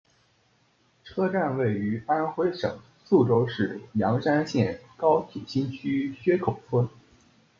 [1.03, 6.89] 车站位于安徽省宿州市砀山县高铁新区薛口村。